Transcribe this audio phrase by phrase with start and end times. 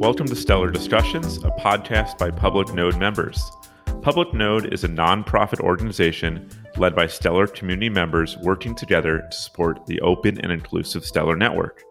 [0.00, 3.52] Welcome to Stellar Discussions, a podcast by Public Node members.
[4.00, 6.48] Public Node is a nonprofit organization
[6.78, 11.82] led by Stellar community members working together to support the open and inclusive Stellar network.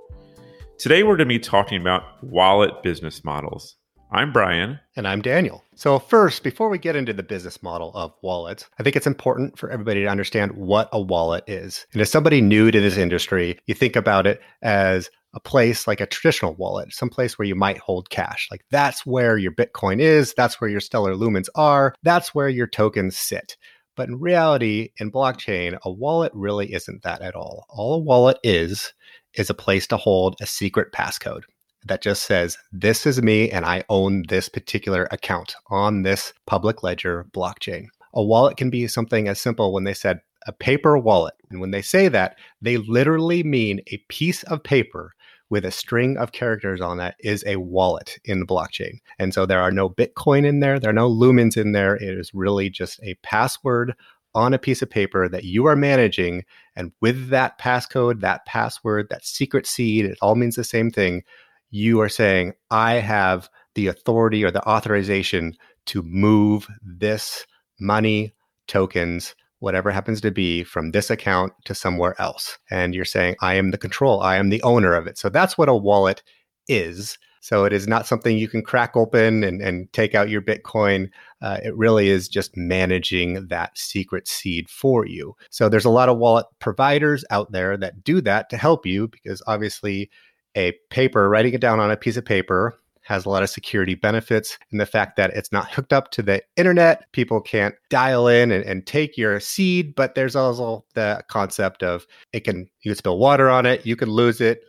[0.79, 3.75] Today, we're going to be talking about wallet business models.
[4.11, 4.79] I'm Brian.
[4.95, 5.63] And I'm Daniel.
[5.75, 9.59] So, first, before we get into the business model of wallets, I think it's important
[9.59, 11.85] for everybody to understand what a wallet is.
[11.93, 16.01] And as somebody new to this industry, you think about it as a place like
[16.01, 18.47] a traditional wallet, some place where you might hold cash.
[18.49, 22.67] Like that's where your Bitcoin is, that's where your Stellar Lumens are, that's where your
[22.67, 23.57] tokens sit.
[23.95, 27.65] But in reality, in blockchain, a wallet really isn't that at all.
[27.69, 28.93] All a wallet is,
[29.33, 31.43] is a place to hold a secret passcode
[31.85, 36.81] that just says, This is me and I own this particular account on this public
[36.83, 37.87] ledger blockchain.
[38.13, 41.35] A wallet can be something as simple when they said a paper wallet.
[41.49, 45.11] And when they say that, they literally mean a piece of paper
[45.49, 48.99] with a string of characters on that is a wallet in the blockchain.
[49.17, 51.95] And so there are no Bitcoin in there, there are no lumens in there.
[51.95, 53.95] It is really just a password
[54.35, 56.43] on a piece of paper that you are managing.
[56.75, 61.23] And with that passcode, that password, that secret seed, it all means the same thing
[61.71, 67.45] you are saying, I have the authority or the authorization to move this
[67.79, 68.33] money,
[68.67, 72.57] tokens, whatever happens to be, from this account to somewhere else.
[72.69, 75.17] And you're saying, I am the control, I am the owner of it.
[75.17, 76.23] So that's what a wallet
[76.67, 77.17] is.
[77.41, 81.09] So it is not something you can crack open and, and take out your Bitcoin.
[81.41, 85.35] Uh, it really is just managing that secret seed for you.
[85.49, 89.07] So there's a lot of wallet providers out there that do that to help you
[89.07, 90.09] because obviously
[90.55, 92.78] a paper, writing it down on a piece of paper
[93.09, 96.21] has a lot of security benefits and the fact that it's not hooked up to
[96.21, 97.11] the internet.
[97.11, 102.05] People can't dial in and, and, take your seed, but there's also the concept of
[102.33, 104.61] it can you can spill water on it, you can lose it,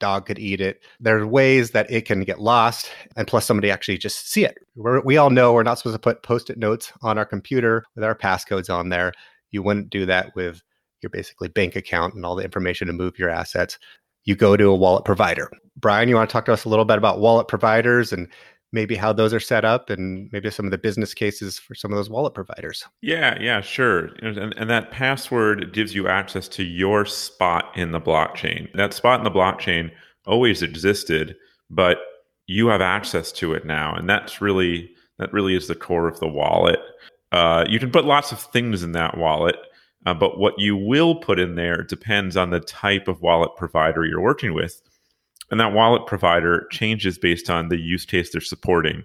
[0.00, 0.82] dog could eat it.
[0.98, 4.58] There are ways that it can get lost, and plus somebody actually just see it.
[4.74, 8.04] We're, we all know we're not supposed to put post-it notes on our computer with
[8.04, 9.12] our passcodes on there.
[9.52, 10.60] You wouldn't do that with
[11.02, 13.78] your basically bank account and all the information to move your assets
[14.26, 15.50] you go to a wallet provider.
[15.76, 18.28] Brian, you want to talk to us a little bit about wallet providers and
[18.72, 21.92] maybe how those are set up and maybe some of the business cases for some
[21.92, 22.84] of those wallet providers.
[23.00, 24.10] Yeah, yeah, sure.
[24.22, 28.72] And, and, that password gives you access to your spot in the blockchain.
[28.74, 29.90] That spot in the blockchain
[30.26, 31.36] always existed,
[31.70, 31.98] but
[32.46, 36.20] you have access to it now, and that's really that really is the core of
[36.20, 36.78] the wallet.
[37.32, 39.56] Uh, you can put lots of things in that wallet.
[40.04, 44.04] Uh, but what you will put in there depends on the type of wallet provider
[44.04, 44.80] you're working with.
[45.50, 49.04] And that wallet provider changes based on the use case they're supporting.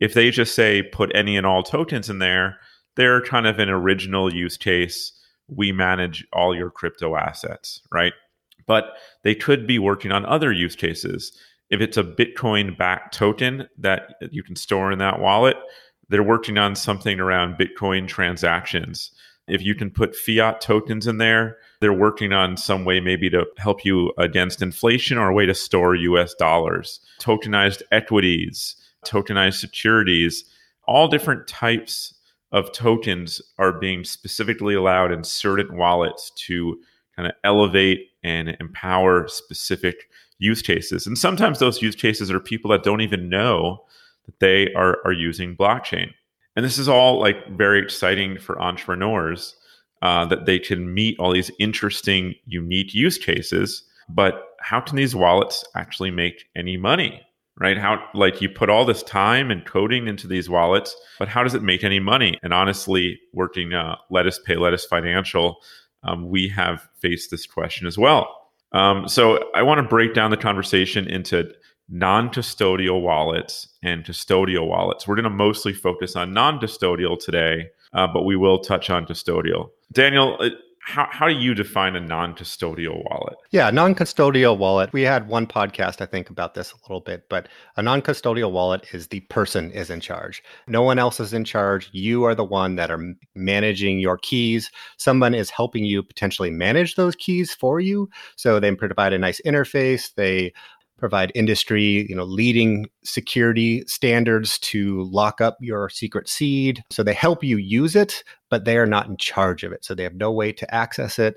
[0.00, 2.58] If they just say put any and all tokens in there,
[2.96, 5.12] they're kind of an original use case.
[5.48, 8.12] We manage all your crypto assets, right?
[8.66, 11.32] But they could be working on other use cases.
[11.70, 15.56] If it's a Bitcoin backed token that you can store in that wallet,
[16.08, 19.12] they're working on something around Bitcoin transactions
[19.48, 23.46] if you can put fiat tokens in there, they're working on some way maybe to
[23.56, 30.44] help you against inflation or a way to store US dollars, tokenized equities, tokenized securities,
[30.86, 32.14] all different types
[32.50, 36.80] of tokens are being specifically allowed in certain wallets to
[37.14, 40.08] kind of elevate and empower specific
[40.38, 41.06] use cases.
[41.06, 43.84] And sometimes those use cases are people that don't even know
[44.26, 46.10] that they are, are using blockchain.
[46.56, 49.56] And this is all like very exciting for entrepreneurs
[50.02, 53.82] uh, that they can meet all these interesting, unique use cases.
[54.08, 57.22] But how can these wallets actually make any money?
[57.60, 57.76] Right?
[57.76, 61.54] How, like, you put all this time and coding into these wallets, but how does
[61.54, 62.38] it make any money?
[62.44, 65.56] And honestly, working uh, Lettuce Pay, Lettuce Financial,
[66.04, 68.32] um, we have faced this question as well.
[68.72, 71.50] Um, so I want to break down the conversation into
[71.88, 75.08] non custodial wallets and custodial wallets.
[75.08, 79.06] We're going to mostly focus on non custodial today, uh, but we will touch on
[79.06, 79.70] custodial.
[79.92, 80.50] Daniel, uh,
[80.88, 83.36] how, how do you define a non custodial wallet?
[83.50, 84.90] Yeah, non custodial wallet.
[84.92, 88.52] We had one podcast, I think, about this a little bit, but a non custodial
[88.52, 90.42] wallet is the person is in charge.
[90.66, 91.90] No one else is in charge.
[91.92, 94.70] You are the one that are managing your keys.
[94.96, 98.08] Someone is helping you potentially manage those keys for you.
[98.36, 100.14] So they provide a nice interface.
[100.14, 100.54] They
[100.98, 106.82] provide industry, you know, leading security standards to lock up your secret seed.
[106.90, 109.84] So they help you use it, but they are not in charge of it.
[109.84, 111.36] So they have no way to access it.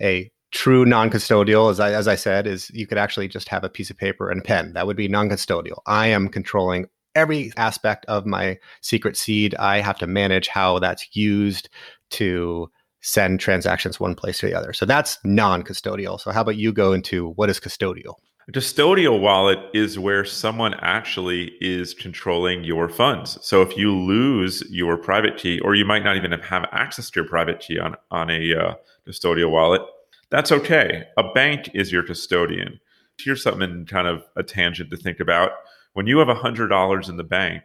[0.00, 3.68] A true non-custodial, as I, as I said, is you could actually just have a
[3.68, 4.72] piece of paper and a pen.
[4.72, 5.78] That would be non-custodial.
[5.86, 9.54] I am controlling every aspect of my secret seed.
[9.56, 11.68] I have to manage how that's used
[12.10, 12.70] to
[13.02, 14.72] send transactions one place to the other.
[14.72, 16.20] So that's non-custodial.
[16.20, 18.14] So how about you go into what is custodial?
[18.48, 23.38] A custodial wallet is where someone actually is controlling your funds.
[23.40, 27.20] So if you lose your private key, or you might not even have access to
[27.20, 28.74] your private key on, on a uh,
[29.06, 29.82] custodial wallet,
[30.30, 31.04] that's okay.
[31.16, 32.80] A bank is your custodian.
[33.16, 35.52] Here's something kind of a tangent to think about.
[35.92, 37.62] When you have $100 in the bank,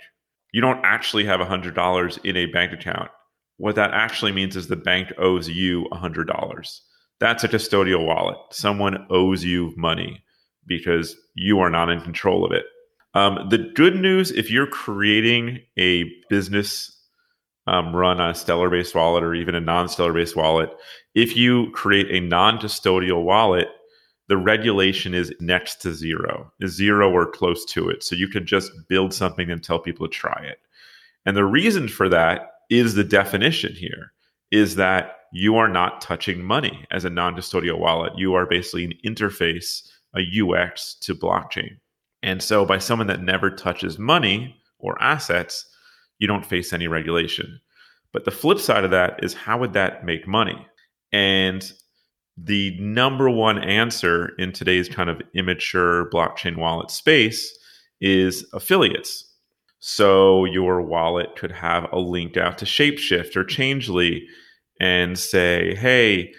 [0.51, 3.09] you don't actually have $100 in a bank account.
[3.57, 6.79] What that actually means is the bank owes you $100.
[7.19, 8.38] That's a custodial wallet.
[8.51, 10.21] Someone owes you money
[10.67, 12.65] because you are not in control of it.
[13.13, 16.93] Um, the good news, if you're creating a business
[17.65, 20.69] um, run on a Stellar based wallet or even a non Stellar based wallet,
[21.15, 23.69] if you create a non custodial wallet,
[24.27, 28.03] the regulation is next to zero, zero or close to it.
[28.03, 30.59] So you can just build something and tell people to try it.
[31.25, 34.11] And the reason for that is the definition here
[34.51, 38.13] is that you are not touching money as a non custodial wallet.
[38.17, 41.77] You are basically an interface a UX to blockchain.
[42.23, 45.65] And so, by someone that never touches money or assets,
[46.19, 47.59] you don't face any regulation.
[48.11, 50.65] But the flip side of that is how would that make money?
[51.11, 51.71] And
[52.37, 57.55] the number one answer in today's kind of immature blockchain wallet space
[57.99, 59.25] is affiliates.
[59.79, 64.27] So your wallet could have a link out to Shapeshift or Changelly
[64.79, 66.33] and say, hey,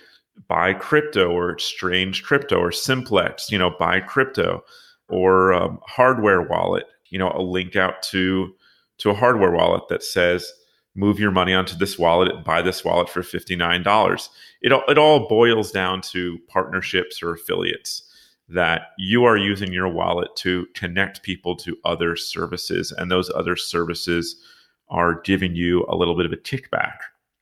[0.46, 4.62] buy crypto or exchange crypto or simplex you know buy crypto
[5.08, 8.55] or um, hardware wallet you know a link out to
[8.99, 10.52] to a hardware wallet that says
[10.94, 14.29] move your money onto this wallet buy this wallet for $59
[14.62, 18.02] it, all, it all boils down to partnerships or affiliates
[18.49, 23.56] that you are using your wallet to connect people to other services and those other
[23.56, 24.37] services
[24.88, 26.96] are giving you a little bit of a kickback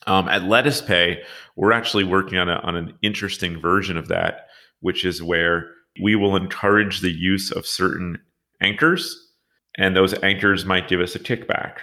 [0.07, 1.23] um, at Lettuce Pay,
[1.57, 4.49] we're actually working on, a, on an interesting version of that,
[4.81, 5.71] which is where
[6.03, 8.19] we will encourage the use of certain
[8.61, 9.33] anchors,
[9.77, 11.79] and those anchors might give us a kickback.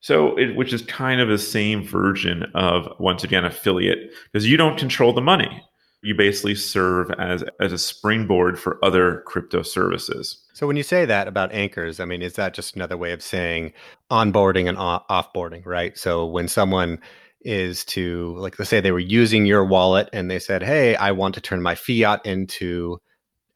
[0.00, 4.56] So, it, which is kind of the same version of once again affiliate, because you
[4.56, 5.62] don't control the money.
[6.02, 10.42] You basically serve as as a springboard for other crypto services.
[10.54, 13.22] So, when you say that about anchors, I mean, is that just another way of
[13.22, 13.74] saying
[14.10, 15.98] onboarding and offboarding, right?
[15.98, 16.98] So, when someone
[17.42, 21.10] is to like let's say they were using your wallet and they said hey i
[21.10, 22.98] want to turn my fiat into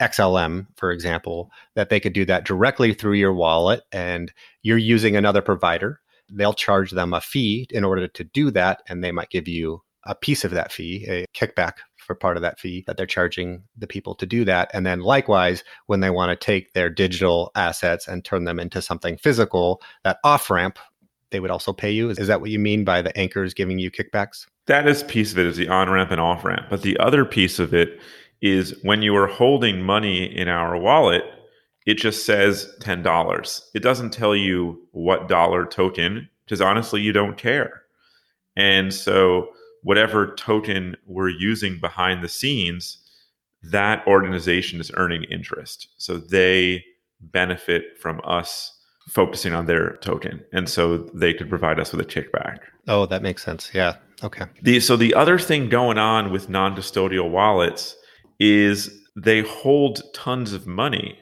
[0.00, 4.32] xlm for example that they could do that directly through your wallet and
[4.62, 6.00] you're using another provider
[6.30, 9.82] they'll charge them a fee in order to do that and they might give you
[10.06, 13.64] a piece of that fee a kickback for part of that fee that they're charging
[13.76, 14.70] the people to do that.
[14.72, 18.82] And then likewise when they want to take their digital assets and turn them into
[18.82, 20.78] something physical that off ramp
[21.34, 22.10] they would also pay you.
[22.10, 24.46] Is that what you mean by the anchors giving you kickbacks?
[24.66, 26.66] That is piece of it is the on ramp and off ramp.
[26.70, 28.00] But the other piece of it
[28.40, 31.24] is when you are holding money in our wallet,
[31.86, 33.62] it just says $10.
[33.74, 37.82] It doesn't tell you what dollar token, because honestly, you don't care.
[38.56, 39.48] And so,
[39.82, 42.98] whatever token we're using behind the scenes,
[43.64, 45.88] that organization is earning interest.
[45.98, 46.84] So they
[47.20, 48.78] benefit from us
[49.08, 50.42] focusing on their token.
[50.52, 52.58] And so they could provide us with a kickback.
[52.88, 53.70] Oh, that makes sense.
[53.74, 53.96] Yeah.
[54.22, 54.46] Okay.
[54.62, 57.96] The, so the other thing going on with non custodial wallets
[58.40, 61.18] is they hold tons of money.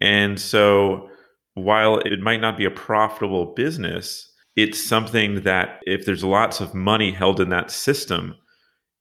[0.00, 1.08] And so
[1.54, 6.74] while it might not be a profitable business, it's something that if there's lots of
[6.74, 8.34] money held in that system,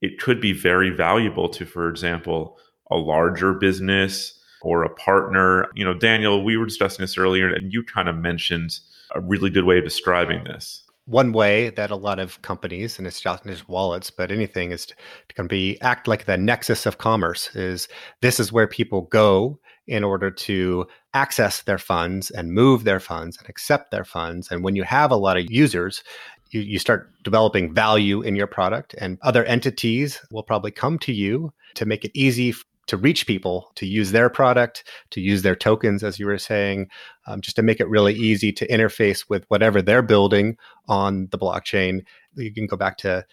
[0.02, 2.58] it could be very valuable to, for example,
[2.92, 5.68] a larger business or a partner.
[5.76, 8.80] You know, Daniel, we were discussing this earlier, and you kind of mentioned
[9.14, 10.84] a really good way of describing this.
[11.06, 14.88] One way that a lot of companies, and it's not just wallets, but anything is
[14.88, 14.96] to,
[15.36, 17.88] to be act like the nexus of commerce is
[18.22, 23.38] this is where people go in order to access their funds and move their funds
[23.38, 24.50] and accept their funds.
[24.50, 26.04] And when you have a lot of users,
[26.50, 31.14] you, you start developing value in your product, and other entities will probably come to
[31.14, 32.56] you to make it easy
[32.88, 36.90] to reach people to use their product, to use their tokens, as you were saying,
[37.28, 41.38] um, just to make it really easy to interface with whatever they're building on the
[41.38, 42.04] blockchain.
[42.36, 43.26] You can go back to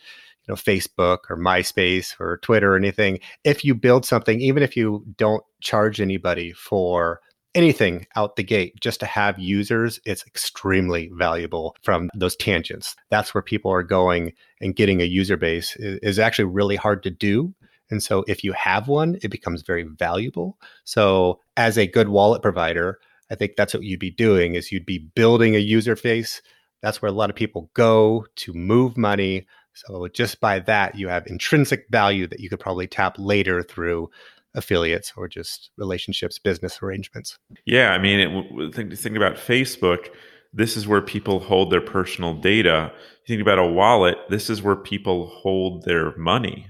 [0.47, 3.21] you know Facebook or MySpace or Twitter or anything.
[3.45, 7.21] If you build something, even if you don't charge anybody for
[7.55, 13.35] anything out the gate just to have users it's extremely valuable from those tangents that's
[13.35, 14.33] where people are going
[14.63, 17.53] and getting a user base is actually really hard to do
[17.93, 20.59] and so if you have one, it becomes very valuable.
[20.85, 22.99] So as a good wallet provider,
[23.31, 26.41] I think that's what you'd be doing is you'd be building a user face.
[26.81, 29.47] That's where a lot of people go to move money.
[29.75, 34.09] So just by that, you have intrinsic value that you could probably tap later through
[34.55, 37.39] affiliates or just relationships, business arrangements.
[37.67, 40.09] Yeah, I mean, it, think think about Facebook.
[40.55, 42.91] This is where people hold their personal data.
[43.27, 44.17] Think about a wallet.
[44.31, 46.69] This is where people hold their money.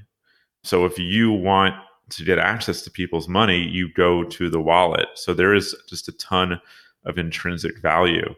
[0.65, 1.75] So if you want
[2.11, 5.09] to get access to people's money, you go to the wallet.
[5.15, 6.61] So there is just a ton
[7.05, 8.35] of intrinsic value.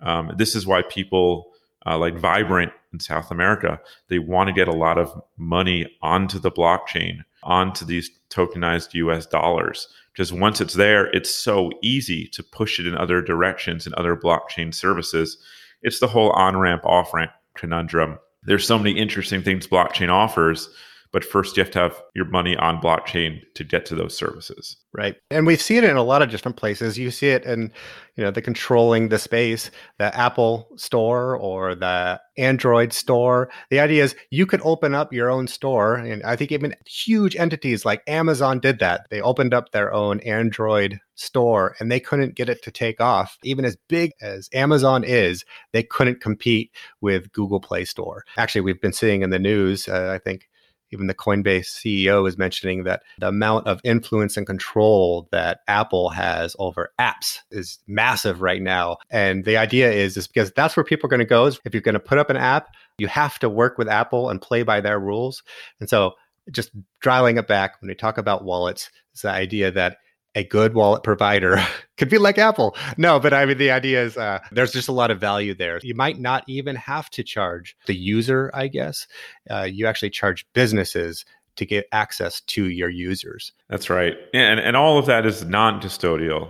[0.00, 1.52] Um, this is why people
[1.86, 6.38] uh, like Vibrant in South America, they want to get a lot of money onto
[6.38, 9.88] the blockchain, onto these tokenized US dollars.
[10.12, 14.16] Because once it's there, it's so easy to push it in other directions and other
[14.16, 15.38] blockchain services.
[15.82, 18.18] It's the whole on ramp, off ramp conundrum.
[18.42, 20.68] There's so many interesting things blockchain offers
[21.12, 24.76] but first, you have to have your money on blockchain to get to those services.
[24.92, 25.16] Right.
[25.30, 26.98] And we see it in a lot of different places.
[26.98, 27.72] You see it in,
[28.16, 33.50] you know, the controlling the space, the Apple store or the Android store.
[33.70, 35.96] The idea is you could open up your own store.
[35.96, 39.06] And I think even huge entities like Amazon did that.
[39.10, 43.36] They opened up their own Android store and they couldn't get it to take off.
[43.44, 48.24] Even as big as Amazon is, they couldn't compete with Google Play Store.
[48.36, 50.48] Actually, we've been seeing in the news, uh, I think
[50.92, 56.10] even the Coinbase CEO is mentioning that the amount of influence and control that Apple
[56.10, 58.96] has over apps is massive right now.
[59.10, 61.46] And the idea is, is because that's where people are going to go.
[61.46, 62.68] Is if you're going to put up an app,
[62.98, 65.42] you have to work with Apple and play by their rules.
[65.80, 66.14] And so
[66.50, 66.70] just
[67.02, 69.98] dialing it back when we talk about wallets, it's the idea that
[70.34, 71.64] a good wallet provider
[71.96, 72.76] could be like Apple.
[72.96, 75.80] No, but I mean, the idea is uh, there's just a lot of value there.
[75.82, 79.06] You might not even have to charge the user, I guess.
[79.50, 81.24] Uh, you actually charge businesses
[81.56, 83.52] to get access to your users.
[83.68, 84.16] That's right.
[84.32, 86.48] And, and all of that is non custodial.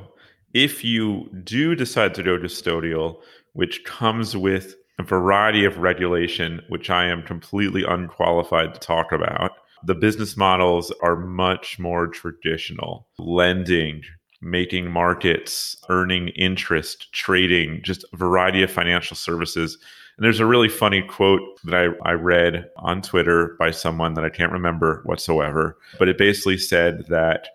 [0.52, 3.20] If you do decide to go custodial,
[3.52, 9.52] which comes with a variety of regulation, which I am completely unqualified to talk about,
[9.84, 14.02] the business models are much more traditional lending,
[14.40, 19.78] making markets, earning interest, trading, just a variety of financial services.
[20.16, 24.24] And there's a really funny quote that I, I read on Twitter by someone that
[24.24, 27.48] I can't remember whatsoever, but it basically said that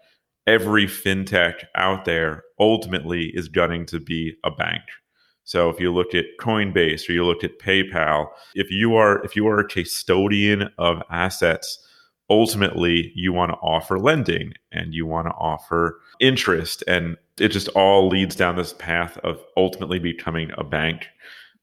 [0.48, 4.82] every fintech out there ultimately is gunning to be a bank.
[5.44, 9.36] So if you look at Coinbase or you look at PayPal, if you are if
[9.36, 11.85] you are a custodian of assets,
[12.29, 17.67] ultimately you want to offer lending and you want to offer interest and it just
[17.70, 21.08] all leads down this path of ultimately becoming a bank.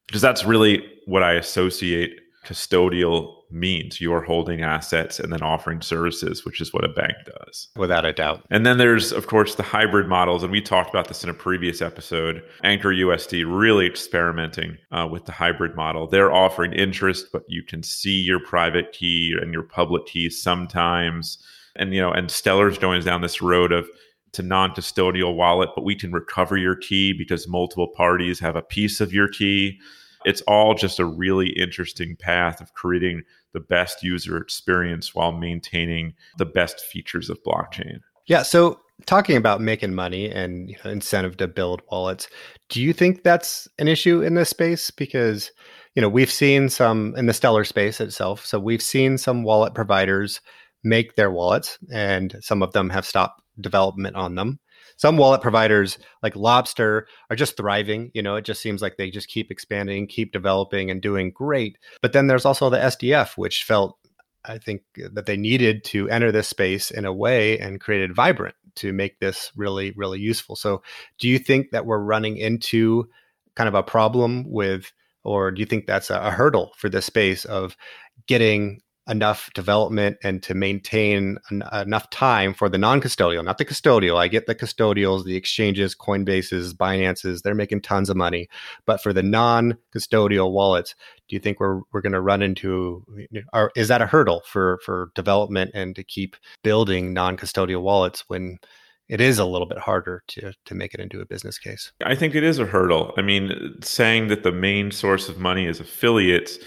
[0.07, 5.81] Because that's really what i associate custodial means you are holding assets and then offering
[5.81, 7.69] services, which is what a bank does.
[7.75, 8.43] Without a doubt.
[8.49, 10.43] And then there's, of course, the hybrid models.
[10.43, 12.43] And we talked about this in a previous episode.
[12.63, 16.07] Anchor USD really experimenting uh, with the hybrid model.
[16.07, 21.37] They're offering interest, but you can see your private key and your public key sometimes.
[21.75, 23.87] And, you know, and Stellar's going down this road of
[24.33, 28.99] to non-custodial wallet, but we can recover your key because multiple parties have a piece
[28.99, 29.79] of your key
[30.25, 36.13] it's all just a really interesting path of creating the best user experience while maintaining
[36.37, 37.99] the best features of blockchain.
[38.25, 38.43] Yeah.
[38.43, 42.27] So talking about making money and you know, incentive to build wallets,
[42.69, 44.91] do you think that's an issue in this space?
[44.91, 45.51] Because
[45.95, 48.45] you know we've seen some in the stellar space itself.
[48.45, 50.41] So we've seen some wallet providers
[50.83, 54.59] make their wallets, and some of them have stopped development on them
[54.97, 58.11] some wallet providers like LOBSTR are just thriving.
[58.13, 61.77] You know, it just seems like they just keep expanding, keep developing, and doing great.
[62.01, 63.97] But then there's also the SDF, which felt
[64.45, 68.55] I think that they needed to enter this space in a way and created Vibrant
[68.75, 70.55] to make this really, really useful.
[70.55, 70.81] So,
[71.17, 73.07] do you think that we're running into
[73.55, 74.91] kind of a problem with,
[75.23, 77.77] or do you think that's a, a hurdle for this space of
[78.27, 84.17] getting enough development and to maintain en- enough time for the non-custodial, not the custodial.
[84.17, 88.47] I get the custodials, the exchanges, Coinbases, Binances, they're making tons of money.
[88.85, 90.95] But for the non-custodial wallets,
[91.27, 93.05] do you think we're we're going to run into
[93.53, 98.57] or is that a hurdle for for development and to keep building non-custodial wallets when
[99.09, 101.91] it is a little bit harder to to make it into a business case.
[102.05, 103.13] I think it is a hurdle.
[103.17, 106.57] I mean, saying that the main source of money is affiliates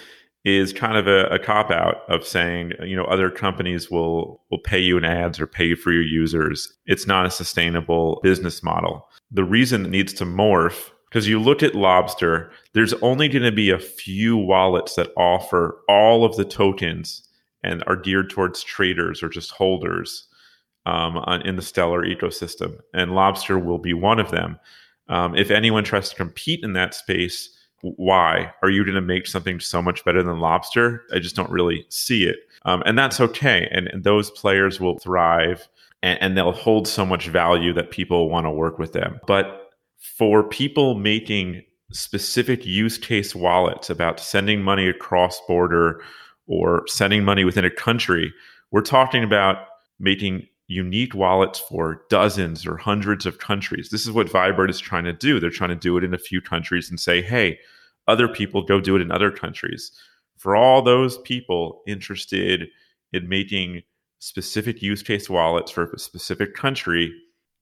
[0.47, 4.61] is kind of a, a cop out of saying you know other companies will will
[4.61, 6.73] pay you in ads or pay you for your users.
[6.87, 9.09] It's not a sustainable business model.
[9.33, 13.50] The reason it needs to morph because you look at LOBSTR there's only going to
[13.50, 17.29] be a few wallets that offer all of the tokens
[17.65, 20.29] and are geared towards traders or just holders
[20.85, 24.61] um, on, in the stellar ecosystem and LOBSTR will be one of them.
[25.09, 29.26] Um, if anyone tries to compete in that space why are you going to make
[29.26, 33.21] something so much better than LOBSTR i just don't really see it um, and that's
[33.21, 35.68] okay and, and those players will thrive
[36.02, 39.21] and, and they'll hold so much value that people want to work with them.
[39.26, 46.02] But for people making specific use case wallets about sending money across border
[46.47, 48.33] or sending money within a country,
[48.71, 49.66] we're talking about
[49.99, 53.89] making unique wallets for dozens or hundreds of countries.
[53.91, 55.39] This is what Vibrant is trying to do.
[55.39, 57.59] They're trying to do it in a few countries and say, hey,
[58.09, 59.93] other people go do it in other countries.
[60.37, 62.69] For all those people interested
[63.13, 63.83] in making
[64.19, 67.13] specific use case wallets for a specific country,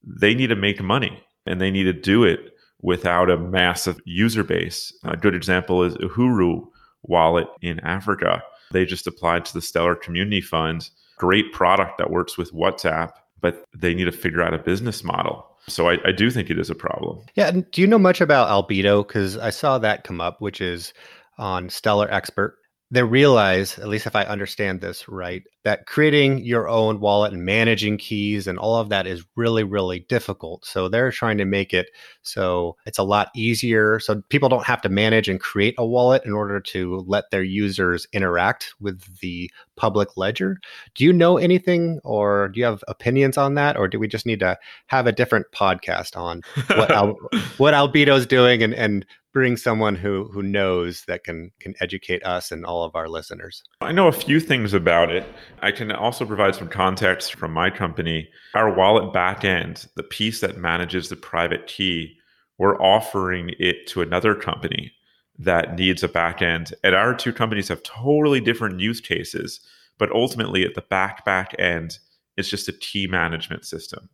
[0.02, 4.44] they need to make money and they need to do it without a massive user
[4.44, 4.92] base.
[5.04, 6.66] A good example is Uhuru
[7.02, 8.42] wallet in Africa.
[8.72, 10.90] They just applied to the Stellar Community Fund.
[11.16, 15.46] Great product that works with WhatsApp, but they need to figure out a business model.
[15.66, 17.24] So I, I do think it is a problem.
[17.34, 17.48] Yeah.
[17.48, 19.06] And do you know much about Albedo?
[19.06, 20.92] Because I saw that come up, which is
[21.38, 22.58] on Stellar Expert
[22.94, 27.44] they realize, at least if I understand this right, that creating your own wallet and
[27.44, 30.64] managing keys and all of that is really, really difficult.
[30.64, 31.90] So they're trying to make it
[32.22, 33.98] so it's a lot easier.
[33.98, 37.42] So people don't have to manage and create a wallet in order to let their
[37.42, 40.58] users interact with the public ledger.
[40.94, 43.76] Do you know anything or do you have opinions on that?
[43.76, 46.42] Or do we just need to have a different podcast on
[46.76, 47.18] what, Al-
[47.58, 52.50] what Albedo's doing and, and bring someone who who knows that can can educate us
[52.50, 53.62] and all of our listeners.
[53.82, 55.26] I know a few things about it.
[55.60, 58.28] I can also provide some context from my company.
[58.54, 62.16] Our wallet backend, the piece that manages the private key,
[62.56, 64.92] we're offering it to another company
[65.36, 66.72] that needs a backend.
[66.84, 69.60] And our two companies have totally different use cases,
[69.98, 71.98] but ultimately at the back back end,
[72.36, 74.08] it's just a key management system.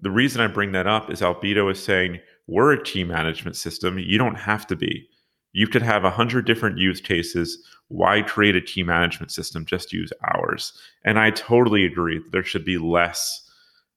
[0.00, 3.98] The reason I bring that up is Albedo is saying we're a key management system.
[3.98, 5.08] You don't have to be.
[5.52, 7.58] You could have a hundred different use cases.
[7.88, 9.64] Why create a key management system?
[9.64, 10.72] Just use ours.
[11.04, 12.20] And I totally agree.
[12.32, 13.40] There should be less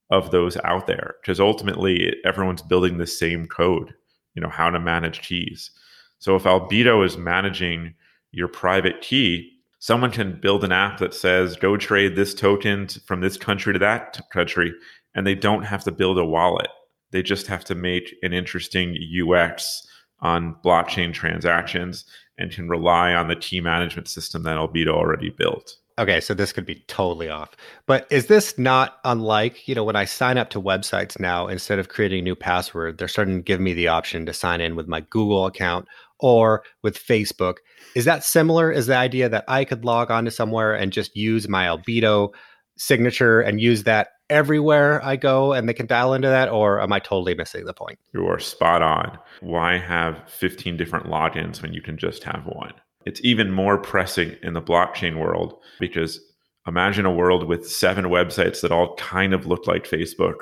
[0.10, 3.94] of those out there because ultimately everyone's building the same code.
[4.36, 5.72] You know how to manage keys.
[6.20, 7.96] So if Albedo is managing
[8.32, 13.22] your private key, someone can build an app that says go trade this token from
[13.22, 14.74] this country to that country,
[15.16, 16.70] and they don't have to build a wallet
[17.12, 19.86] they just have to make an interesting UX
[20.20, 22.06] on blockchain transactions
[22.38, 25.76] and can rely on the key management system that Albedo already built.
[26.00, 27.56] Okay, so this could be totally off.
[27.88, 31.80] But is this not unlike, you know, when I sign up to websites now, instead
[31.80, 34.76] of creating a new password, they're starting to give me the option to sign in
[34.76, 35.88] with my Google account
[36.20, 37.56] or with Facebook.
[37.96, 38.72] Is that similar?
[38.72, 42.30] Is the idea that I could log on to somewhere and just use my Albedo
[42.78, 46.92] signature and use that everywhere I go and they can dial into that, or am
[46.94, 48.00] I totally missing the point?
[48.14, 49.18] You are spot on.
[49.42, 52.74] Why have 15 different logins when you can just have one?
[53.06, 56.20] It's even more pressing in the blockchain world because
[56.68, 60.36] imagine a world with seven websites that all kind of look like Facebook,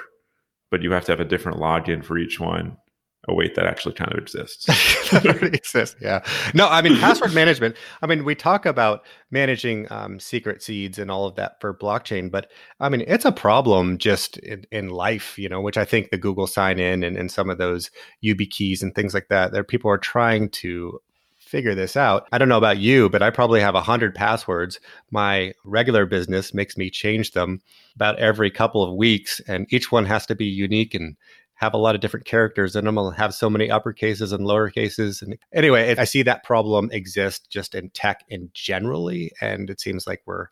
[0.71, 2.77] but you have to have a different login for each one
[3.27, 4.67] oh wait that actually kind of exists
[5.25, 10.61] exists yeah no i mean password management i mean we talk about managing um, secret
[10.61, 14.65] seeds and all of that for blockchain but i mean it's a problem just in,
[14.71, 17.57] in life you know which i think the google sign in and, and some of
[17.57, 17.89] those
[18.23, 20.99] YubiKeys and things like that there people are trying to
[21.45, 22.27] figure this out.
[22.31, 24.79] I don't know about you, but I probably have a hundred passwords.
[25.11, 27.61] My regular business makes me change them
[27.95, 31.15] about every couple of weeks, and each one has to be unique and
[31.55, 34.45] have a lot of different characters in them and have so many upper cases and
[34.45, 35.21] lower cases.
[35.21, 39.31] And anyway, I see that problem exist just in tech in generally.
[39.41, 40.47] And it seems like we're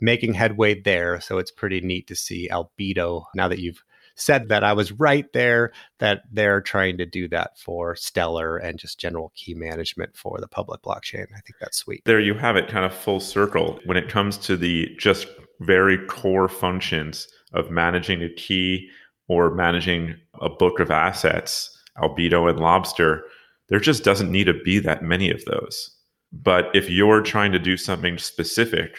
[0.00, 1.20] making headway there.
[1.20, 3.82] So it's pretty neat to see Albedo now that you've
[4.16, 8.78] said that I was right there, that they're trying to do that for Stellar and
[8.78, 11.26] just general key management for the public blockchain.
[11.36, 12.04] I think that's sweet.
[12.04, 13.78] There you have it, kind of full circle.
[13.84, 15.28] When it comes to the just
[15.60, 18.90] very core functions of managing a key
[19.28, 23.20] or managing a book of assets, Albedo and LOBSTR,
[23.68, 25.94] there just doesn't need to be that many of those.
[26.32, 28.96] But if you're trying to do something specific,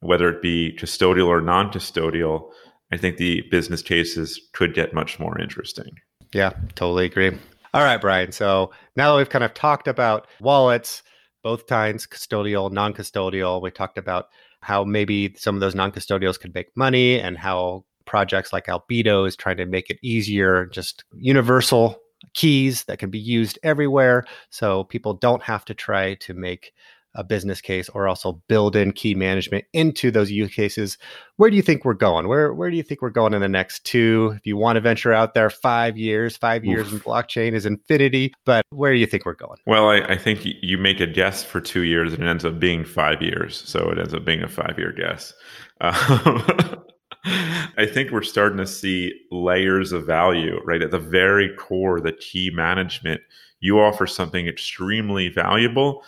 [0.00, 2.50] whether it be custodial or non custodial,
[2.92, 5.90] I think the business cases could get much more interesting.
[6.32, 7.36] Yeah, totally agree.
[7.74, 8.32] All right, Brian.
[8.32, 11.02] So now that we've kind of talked about wallets,
[11.42, 14.26] both kinds, custodial, non custodial, we talked about
[14.60, 19.26] how maybe some of those non custodials could make money and how projects like Albedo
[19.26, 22.00] is trying to make it easier, just universal
[22.34, 24.24] keys that can be used everywhere.
[24.50, 26.72] So people don't have to try to make
[27.16, 30.98] a business case or also build in key management into those use cases.
[31.36, 32.28] Where do you think we're going?
[32.28, 34.34] Where where do you think we're going in the next two?
[34.36, 36.68] If you want to venture out there, five years, five Oof.
[36.68, 38.34] years in blockchain is infinity.
[38.44, 39.58] But where do you think we're going?
[39.66, 42.60] Well, I, I think you make a guess for two years and it ends up
[42.60, 43.62] being five years.
[43.66, 45.32] So it ends up being a five year guess.
[45.80, 46.82] Um,
[47.26, 50.82] I think we're starting to see layers of value, right?
[50.82, 53.20] At the very core, the key management,
[53.60, 56.04] you offer something extremely valuable.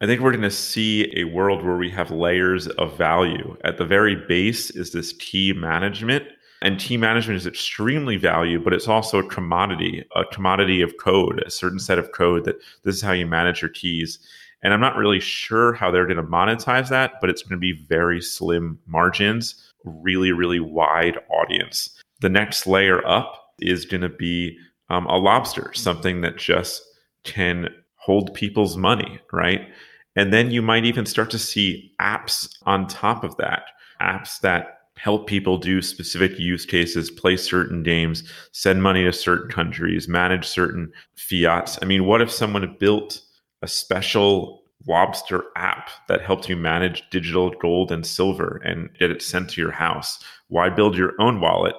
[0.00, 3.56] I think we're going to see a world where we have layers of value.
[3.64, 6.24] At the very base is this key management.
[6.62, 11.42] And team management is extremely valuable, but it's also a commodity, a commodity of code,
[11.46, 14.18] a certain set of code that this is how you manage your keys.
[14.62, 17.58] And I'm not really sure how they're going to monetize that, but it's going to
[17.58, 21.90] be very slim margins, really, really wide audience.
[22.20, 24.56] The next layer up is going to be
[24.88, 26.82] um, a LOBSTR, something that just
[27.24, 29.68] can hold people's money, right?
[30.16, 33.64] And then you might even start to see apps on top of that,
[34.00, 39.50] apps that help people do specific use cases, play certain games, send money to certain
[39.50, 41.78] countries, manage certain fiats.
[41.82, 43.20] I mean, what if someone built
[43.62, 49.22] a special LOBSTR app that helps you manage digital gold and silver and get it
[49.22, 50.22] sent to your house?
[50.48, 51.74] Why build your own wallet?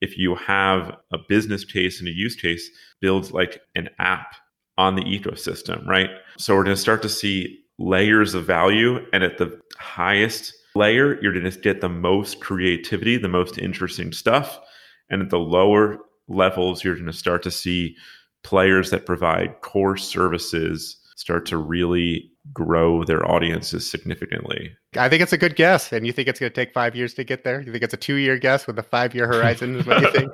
[0.00, 2.70] If you have a business case and a use case,
[3.00, 4.34] build like an app
[4.78, 6.10] on the ecosystem, right?
[6.38, 9.04] So we're going to start to see layers of value.
[9.12, 14.12] And at the highest layer, you're going to get the most creativity, the most interesting
[14.12, 14.58] stuff.
[15.10, 17.96] And at the lower levels, you're going to start to see
[18.42, 24.72] players that provide core services start to really grow their audiences significantly.
[24.96, 25.92] I think it's a good guess.
[25.92, 27.60] And you think it's going to take five years to get there?
[27.60, 29.76] You think it's a two year guess with a five year horizon?
[29.76, 30.32] is what you think?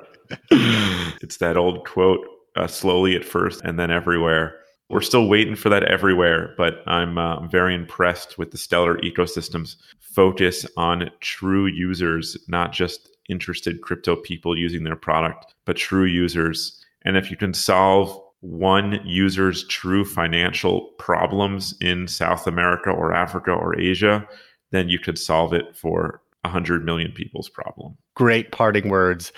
[1.21, 2.25] it's that old quote
[2.55, 4.55] uh, slowly at first and then everywhere.
[4.89, 9.75] We're still waiting for that everywhere, but I'm uh, very impressed with the Stellar ecosystem's
[9.99, 16.83] focus on true users, not just interested crypto people using their product, but true users.
[17.03, 23.51] And if you can solve one user's true financial problems in South America or Africa
[23.51, 24.27] or Asia,
[24.71, 27.97] then you could solve it for 100 million people's problem.
[28.15, 29.33] Great parting words.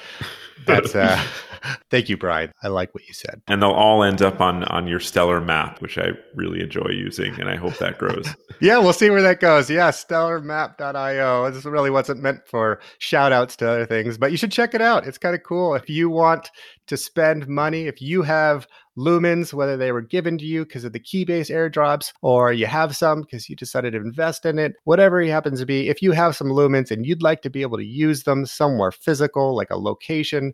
[0.66, 1.22] That's uh
[1.90, 2.52] thank you, Brian.
[2.64, 3.42] I like what you said.
[3.48, 7.40] And they'll all end up on on your stellar map, which I really enjoy using
[7.40, 8.28] and I hope that grows.
[8.62, 9.70] yeah, we'll see where that goes.
[9.70, 11.52] Yeah, stellarmap.io.
[11.52, 14.82] This really wasn't meant for shout outs to other things, but you should check it
[14.82, 15.06] out.
[15.06, 15.76] It's kind of cool.
[15.76, 16.50] If you want
[16.88, 18.68] to spend money, if you have
[18.98, 22.96] lumens, whether they were given to you because of the Keybase airdrops or you have
[22.96, 26.12] some because you decided to invest in it, whatever it happens to be, if you
[26.12, 29.70] have some lumens and you'd like to be able to use them somewhere physical, like
[29.70, 30.49] a location,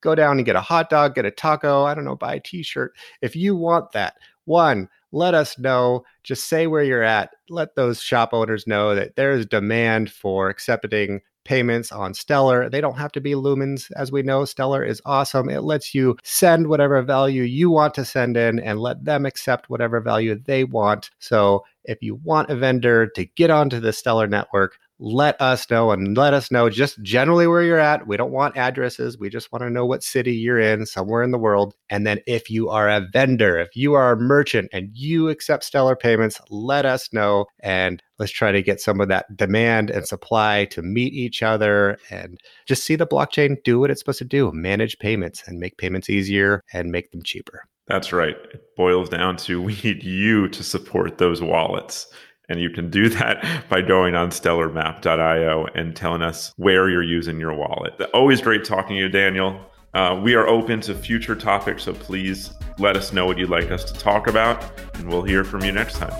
[0.00, 2.40] go down and get a hot dog, get a taco, I don't know, buy a
[2.40, 2.94] t shirt.
[3.22, 6.04] If you want that, one, let us know.
[6.22, 7.30] Just say where you're at.
[7.48, 12.68] Let those shop owners know that there is demand for accepting payments on Stellar.
[12.68, 13.90] They don't have to be lumens.
[13.96, 15.48] As we know, Stellar is awesome.
[15.48, 19.70] It lets you send whatever value you want to send in and let them accept
[19.70, 21.10] whatever value they want.
[21.18, 25.90] So if you want a vendor to get onto the Stellar network, let us know
[25.90, 28.06] and let us know just generally where you're at.
[28.06, 29.18] We don't want addresses.
[29.18, 31.74] We just want to know what city you're in, somewhere in the world.
[31.90, 35.64] And then if you are a vendor, if you are a merchant and you accept
[35.64, 37.46] stellar payments, let us know.
[37.60, 41.98] And let's try to get some of that demand and supply to meet each other
[42.10, 45.76] and just see the blockchain do what it's supposed to do manage payments and make
[45.78, 47.64] payments easier and make them cheaper.
[47.86, 48.36] That's right.
[48.52, 52.06] It boils down to we need you to support those wallets.
[52.48, 57.40] And you can do that by going on stellarmap.io and telling us where you're using
[57.40, 58.00] your wallet.
[58.12, 59.60] Always great talking to you, Daniel.
[59.94, 63.70] Uh, we are open to future topics, so please let us know what you'd like
[63.70, 66.12] us to talk about, and we'll hear from you next time.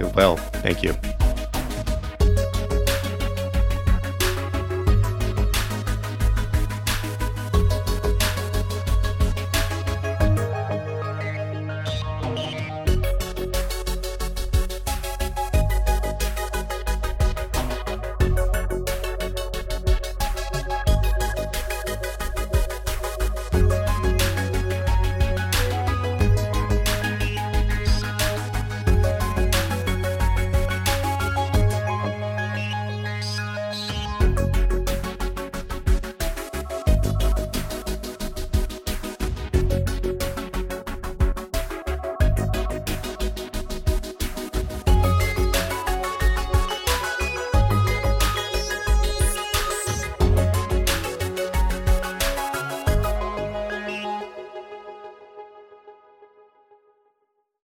[0.00, 0.94] It Well, thank you.